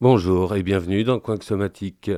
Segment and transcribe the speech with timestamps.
[0.00, 2.10] Bonjour et bienvenue dans Coin Somatique.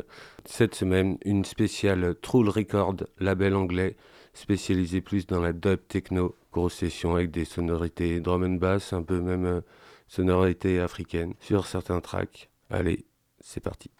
[0.45, 3.96] Cette semaine, une spéciale Troll Record, label anglais,
[4.32, 6.36] spécialisé plus dans la dub techno.
[6.52, 9.60] Grosse session avec des sonorités drum and bass, un peu même euh,
[10.06, 12.48] sonorités africaines sur certains tracks.
[12.70, 13.06] Allez,
[13.41, 13.91] c'est parti.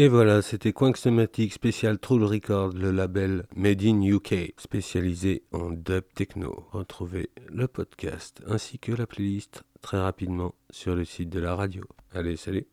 [0.00, 6.04] Et voilà, c'était Somatic spécial Troll Record, le label Made in UK, spécialisé en dub
[6.14, 6.68] techno.
[6.70, 11.82] Retrouvez le podcast ainsi que la playlist très rapidement sur le site de la radio.
[12.14, 12.64] Allez, salut